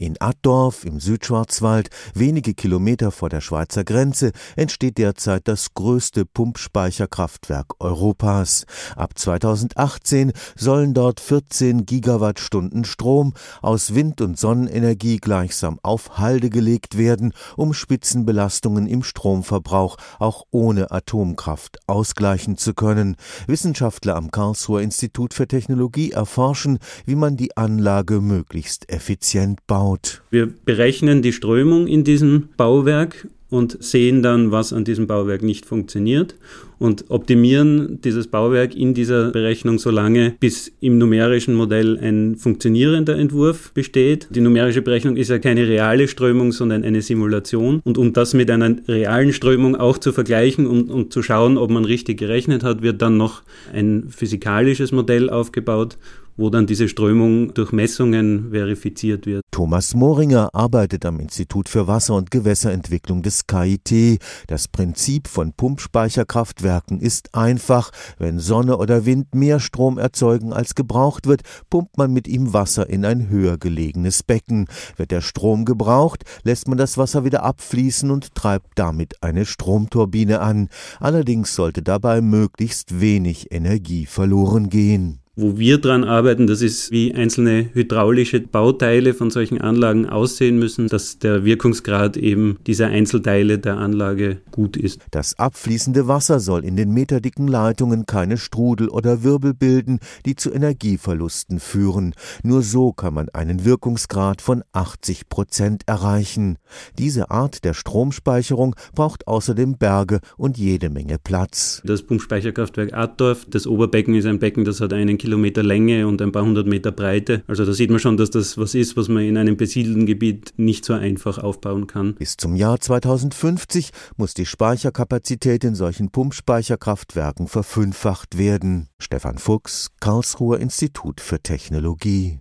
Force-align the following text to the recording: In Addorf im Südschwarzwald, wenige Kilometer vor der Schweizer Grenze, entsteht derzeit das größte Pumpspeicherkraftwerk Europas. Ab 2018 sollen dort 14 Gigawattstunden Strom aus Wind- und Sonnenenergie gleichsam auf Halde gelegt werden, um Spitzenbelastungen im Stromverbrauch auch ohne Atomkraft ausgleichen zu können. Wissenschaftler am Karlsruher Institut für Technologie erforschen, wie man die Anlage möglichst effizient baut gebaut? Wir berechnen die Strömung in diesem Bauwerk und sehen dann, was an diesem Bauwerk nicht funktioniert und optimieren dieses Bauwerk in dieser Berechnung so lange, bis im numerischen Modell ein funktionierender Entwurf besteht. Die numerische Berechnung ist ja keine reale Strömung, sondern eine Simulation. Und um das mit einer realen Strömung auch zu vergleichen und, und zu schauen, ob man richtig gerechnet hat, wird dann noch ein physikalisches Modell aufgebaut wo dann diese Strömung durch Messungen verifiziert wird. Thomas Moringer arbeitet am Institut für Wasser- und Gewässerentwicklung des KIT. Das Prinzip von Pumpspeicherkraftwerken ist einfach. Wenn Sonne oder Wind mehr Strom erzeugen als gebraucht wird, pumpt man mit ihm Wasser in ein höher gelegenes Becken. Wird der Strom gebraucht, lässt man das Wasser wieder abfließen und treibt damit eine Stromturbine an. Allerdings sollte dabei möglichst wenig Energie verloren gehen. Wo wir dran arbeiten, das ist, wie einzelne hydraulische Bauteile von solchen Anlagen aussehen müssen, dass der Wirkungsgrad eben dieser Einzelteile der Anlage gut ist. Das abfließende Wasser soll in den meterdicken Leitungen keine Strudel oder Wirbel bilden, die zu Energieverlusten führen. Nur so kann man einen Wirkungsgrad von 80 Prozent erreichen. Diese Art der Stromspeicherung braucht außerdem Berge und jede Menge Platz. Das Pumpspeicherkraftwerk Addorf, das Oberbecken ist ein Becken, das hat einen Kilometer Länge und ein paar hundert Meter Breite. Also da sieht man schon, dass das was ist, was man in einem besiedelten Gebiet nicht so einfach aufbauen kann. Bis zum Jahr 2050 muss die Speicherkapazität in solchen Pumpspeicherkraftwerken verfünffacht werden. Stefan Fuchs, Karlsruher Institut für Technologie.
In 0.00 0.16
Addorf 0.20 0.84
im 0.84 1.00
Südschwarzwald, 1.00 1.90
wenige 2.14 2.54
Kilometer 2.54 3.10
vor 3.10 3.28
der 3.28 3.40
Schweizer 3.40 3.82
Grenze, 3.82 4.30
entsteht 4.54 4.96
derzeit 4.96 5.48
das 5.48 5.74
größte 5.74 6.24
Pumpspeicherkraftwerk 6.24 7.74
Europas. 7.80 8.64
Ab 8.94 9.18
2018 9.18 10.32
sollen 10.56 10.94
dort 10.94 11.18
14 11.18 11.84
Gigawattstunden 11.84 12.84
Strom 12.84 13.34
aus 13.60 13.92
Wind- 13.92 14.20
und 14.20 14.38
Sonnenenergie 14.38 15.16
gleichsam 15.16 15.80
auf 15.82 16.18
Halde 16.18 16.48
gelegt 16.48 16.96
werden, 16.96 17.32
um 17.56 17.74
Spitzenbelastungen 17.74 18.86
im 18.86 19.02
Stromverbrauch 19.02 19.96
auch 20.20 20.44
ohne 20.52 20.92
Atomkraft 20.92 21.78
ausgleichen 21.88 22.56
zu 22.56 22.72
können. 22.72 23.16
Wissenschaftler 23.48 24.14
am 24.14 24.30
Karlsruher 24.30 24.80
Institut 24.80 25.34
für 25.34 25.48
Technologie 25.48 26.12
erforschen, 26.12 26.78
wie 27.04 27.16
man 27.16 27.36
die 27.36 27.56
Anlage 27.56 28.20
möglichst 28.20 28.88
effizient 28.88 29.66
baut 29.66 29.87
gebaut? 29.88 30.22
Wir 30.30 30.46
berechnen 30.64 31.22
die 31.22 31.32
Strömung 31.32 31.86
in 31.86 32.04
diesem 32.04 32.48
Bauwerk 32.56 33.28
und 33.50 33.82
sehen 33.82 34.22
dann, 34.22 34.50
was 34.50 34.74
an 34.74 34.84
diesem 34.84 35.06
Bauwerk 35.06 35.42
nicht 35.42 35.64
funktioniert 35.64 36.34
und 36.78 37.06
optimieren 37.08 37.98
dieses 38.04 38.26
Bauwerk 38.26 38.74
in 38.74 38.92
dieser 38.92 39.30
Berechnung 39.30 39.78
so 39.78 39.90
lange, 39.90 40.34
bis 40.38 40.70
im 40.80 40.98
numerischen 40.98 41.54
Modell 41.54 41.98
ein 41.98 42.36
funktionierender 42.36 43.16
Entwurf 43.16 43.72
besteht. 43.72 44.28
Die 44.30 44.42
numerische 44.42 44.82
Berechnung 44.82 45.16
ist 45.16 45.30
ja 45.30 45.38
keine 45.38 45.66
reale 45.66 46.08
Strömung, 46.08 46.52
sondern 46.52 46.84
eine 46.84 47.00
Simulation. 47.00 47.80
Und 47.84 47.96
um 47.96 48.12
das 48.12 48.34
mit 48.34 48.50
einer 48.50 48.76
realen 48.86 49.32
Strömung 49.32 49.76
auch 49.76 49.96
zu 49.96 50.12
vergleichen 50.12 50.66
und, 50.66 50.90
und 50.90 51.12
zu 51.14 51.22
schauen, 51.22 51.56
ob 51.56 51.70
man 51.70 51.86
richtig 51.86 52.18
gerechnet 52.18 52.62
hat, 52.62 52.82
wird 52.82 53.00
dann 53.00 53.16
noch 53.16 53.42
ein 53.72 54.08
physikalisches 54.10 54.92
Modell 54.92 55.30
aufgebaut 55.30 55.96
wo 56.38 56.50
dann 56.50 56.66
diese 56.66 56.88
Strömung 56.88 57.52
durch 57.52 57.72
Messungen 57.72 58.52
verifiziert 58.52 59.26
wird. 59.26 59.44
Thomas 59.50 59.94
Moringer 59.94 60.54
arbeitet 60.54 61.04
am 61.04 61.18
Institut 61.18 61.68
für 61.68 61.88
Wasser- 61.88 62.14
und 62.14 62.30
Gewässerentwicklung 62.30 63.22
des 63.22 63.46
KIT. 63.46 64.20
Das 64.46 64.68
Prinzip 64.68 65.26
von 65.26 65.52
Pumpspeicherkraftwerken 65.52 67.00
ist 67.00 67.34
einfach. 67.34 67.90
Wenn 68.18 68.38
Sonne 68.38 68.78
oder 68.78 69.04
Wind 69.04 69.34
mehr 69.34 69.58
Strom 69.58 69.98
erzeugen 69.98 70.52
als 70.52 70.76
gebraucht 70.76 71.26
wird, 71.26 71.42
pumpt 71.70 71.98
man 71.98 72.12
mit 72.12 72.28
ihm 72.28 72.52
Wasser 72.52 72.88
in 72.88 73.04
ein 73.04 73.28
höher 73.28 73.58
gelegenes 73.58 74.22
Becken. 74.22 74.66
Wird 74.96 75.10
der 75.10 75.20
Strom 75.20 75.64
gebraucht, 75.64 76.22
lässt 76.44 76.68
man 76.68 76.78
das 76.78 76.96
Wasser 76.96 77.24
wieder 77.24 77.42
abfließen 77.42 78.12
und 78.12 78.36
treibt 78.36 78.78
damit 78.78 79.24
eine 79.24 79.44
Stromturbine 79.44 80.40
an. 80.40 80.68
Allerdings 81.00 81.56
sollte 81.56 81.82
dabei 81.82 82.20
möglichst 82.20 83.00
wenig 83.00 83.50
Energie 83.50 84.06
verloren 84.06 84.70
gehen. 84.70 85.18
Wo 85.40 85.56
wir 85.56 85.78
dran 85.78 86.02
arbeiten, 86.02 86.48
das 86.48 86.62
ist, 86.62 86.90
wie 86.90 87.14
einzelne 87.14 87.70
hydraulische 87.72 88.40
Bauteile 88.40 89.14
von 89.14 89.30
solchen 89.30 89.60
Anlagen 89.60 90.04
aussehen 90.04 90.58
müssen, 90.58 90.88
dass 90.88 91.20
der 91.20 91.44
Wirkungsgrad 91.44 92.16
eben 92.16 92.58
dieser 92.66 92.88
Einzelteile 92.88 93.60
der 93.60 93.76
Anlage 93.76 94.38
gut 94.50 94.76
ist. 94.76 95.00
Das 95.12 95.38
abfließende 95.38 96.08
Wasser 96.08 96.40
soll 96.40 96.64
in 96.64 96.74
den 96.74 96.92
meterdicken 96.92 97.46
Leitungen 97.46 98.04
keine 98.04 98.36
Strudel 98.36 98.88
oder 98.88 99.22
Wirbel 99.22 99.54
bilden, 99.54 100.00
die 100.26 100.34
zu 100.34 100.52
Energieverlusten 100.52 101.60
führen. 101.60 102.14
Nur 102.42 102.62
so 102.62 102.92
kann 102.92 103.14
man 103.14 103.28
einen 103.28 103.64
Wirkungsgrad 103.64 104.42
von 104.42 104.64
80 104.72 105.28
Prozent 105.28 105.82
erreichen. 105.86 106.56
Diese 106.98 107.30
Art 107.30 107.64
der 107.64 107.74
Stromspeicherung 107.74 108.74
braucht 108.92 109.28
außerdem 109.28 109.78
Berge 109.78 110.18
und 110.36 110.58
jede 110.58 110.90
Menge 110.90 111.18
Platz. 111.22 111.80
Das 111.84 112.02
Pumpspeicherkraftwerk 112.02 112.92
Addorf, 112.92 113.46
das 113.48 113.68
Oberbecken 113.68 114.16
ist 114.16 114.26
ein 114.26 114.40
Becken, 114.40 114.64
das 114.64 114.80
hat 114.80 114.92
einen 114.92 115.16
Kilometer 115.28 115.62
Länge 115.62 116.06
und 116.06 116.22
ein 116.22 116.32
paar 116.32 116.42
hundert 116.42 116.66
Meter 116.66 116.90
Breite. 116.90 117.42
Also 117.46 117.66
da 117.66 117.74
sieht 117.74 117.90
man 117.90 117.98
schon, 118.00 118.16
dass 118.16 118.30
das 118.30 118.56
was 118.56 118.74
ist, 118.74 118.96
was 118.96 119.08
man 119.08 119.24
in 119.24 119.36
einem 119.36 119.58
besiedelten 119.58 120.06
Gebiet 120.06 120.54
nicht 120.56 120.86
so 120.86 120.94
einfach 120.94 121.36
aufbauen 121.36 121.86
kann. 121.86 122.14
Bis 122.14 122.38
zum 122.38 122.56
Jahr 122.56 122.80
2050 122.80 123.90
muss 124.16 124.32
die 124.32 124.46
Speicherkapazität 124.46 125.64
in 125.64 125.74
solchen 125.74 126.10
Pumpspeicherkraftwerken 126.10 127.46
verfünffacht 127.46 128.38
werden. 128.38 128.88
Stefan 128.98 129.36
Fuchs, 129.36 129.90
Karlsruher 130.00 130.60
Institut 130.60 131.20
für 131.20 131.40
Technologie. 131.40 132.36